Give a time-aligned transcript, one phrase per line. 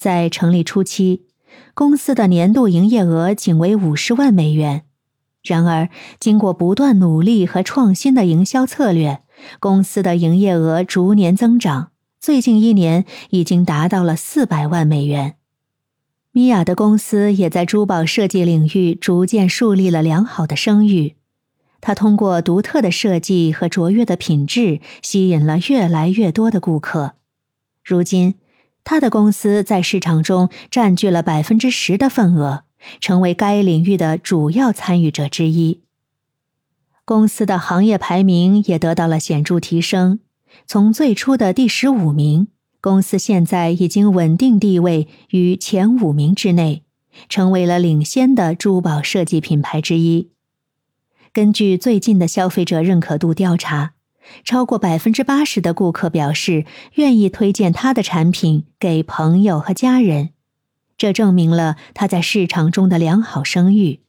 [0.00, 1.26] 在成立初期，
[1.74, 4.84] 公司的年度营业额仅为五十万美元。
[5.42, 9.20] 然而，经过不断努力和创新的营销策略，
[9.58, 15.34] 公司的营业额逐年增长，最近一年已经达到了四百万美元。
[16.32, 21.16] 米娅的公司也在珠宝设计领域逐渐树立了良好的声誉。
[21.82, 27.12] 他通过独特的设计和卓越的品质，吸引了越来越多的顾客。
[27.84, 28.36] 如今，
[28.90, 32.64] 他的公司在市场中占据了百分之十的份额，
[33.00, 35.82] 成为该领域的主要参与者之一。
[37.04, 40.18] 公司的行业排名也得到了显著提升，
[40.66, 42.48] 从最初的第十五名，
[42.80, 46.82] 公司现在已经稳定地位于前五名之内，
[47.28, 50.30] 成为了领先的珠宝设计品牌之一。
[51.32, 53.92] 根据最近的消费者认可度调查，
[54.44, 60.30] 超过百分之八十的顾客表示愿意推荐他的产品给朋友和家人，
[60.96, 64.00] 这证明了他在市场中的良好声誉。